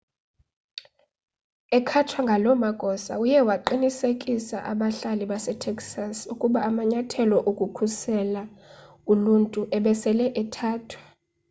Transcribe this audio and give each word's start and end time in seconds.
ekhatshwa 1.77 2.21
ngaloo 2.25 2.55
magosa 2.63 3.13
uye 3.23 3.39
waqinisekisa 3.49 4.57
abahlali 4.71 5.23
basetexas 5.31 6.17
ukuba 6.33 6.59
amanyathelo 6.69 7.37
okukhusela 7.49 8.43
uluntu 9.11 9.59
ebesele 9.77 10.25
ethathwa 10.41 11.01